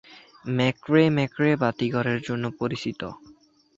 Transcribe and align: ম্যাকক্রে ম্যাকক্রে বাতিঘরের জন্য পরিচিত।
ম্যাকক্রে 0.55 1.03
ম্যাকক্রে 1.17 1.49
বাতিঘরের 1.63 2.19
জন্য 2.27 2.43
পরিচিত। 2.59 3.01